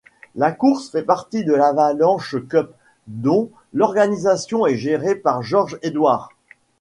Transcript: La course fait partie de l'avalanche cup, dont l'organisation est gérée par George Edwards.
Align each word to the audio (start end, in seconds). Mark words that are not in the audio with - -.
La 0.33 0.51
course 0.51 0.89
fait 0.89 1.03
partie 1.03 1.43
de 1.43 1.53
l'avalanche 1.53 2.35
cup, 2.47 2.71
dont 3.05 3.51
l'organisation 3.71 4.65
est 4.65 4.75
gérée 4.75 5.13
par 5.13 5.43
George 5.43 5.77
Edwards. 5.83 6.29